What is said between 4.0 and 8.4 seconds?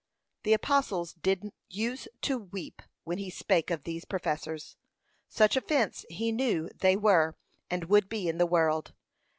professors, such offence he knew they were and would be in